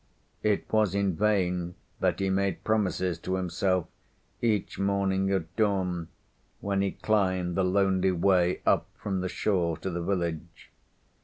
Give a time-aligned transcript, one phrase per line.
[0.41, 3.85] It was in vain that he made promises to himself
[4.41, 6.07] each morning at dawn
[6.59, 10.71] when he climbed the lonely way up from the shore to the village.